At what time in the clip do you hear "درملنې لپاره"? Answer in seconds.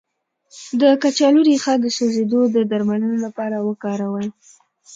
2.71-3.57